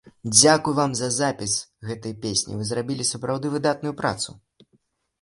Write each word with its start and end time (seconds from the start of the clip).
Дзякуй 0.35 0.73
вам 0.79 0.95
за 1.01 1.09
запіс 1.17 1.53
гэтай 1.91 2.17
песні, 2.25 2.51
вы 2.57 2.63
зрабілі 2.73 3.09
сапраўды 3.13 3.47
выдатную 3.61 3.99
працу. 4.05 4.29